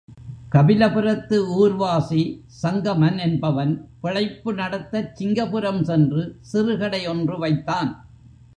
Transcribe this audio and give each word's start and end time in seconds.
கபிலபுரத்து 0.53 1.37
ஊர்வாசி 1.57 2.21
சங்கமன் 2.63 3.19
என்பவன் 3.19 3.73
பிழைப்பு 4.01 4.53
நடத்தச் 4.53 5.11
சிங்கபுரம் 5.15 5.81
சென்று 5.81 6.23
சிறுகடை 6.41 7.07
ஒன்று 7.07 7.37
வைத்தான். 7.37 7.91